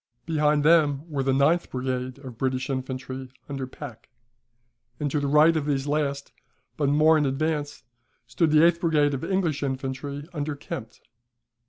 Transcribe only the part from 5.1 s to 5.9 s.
to the right of these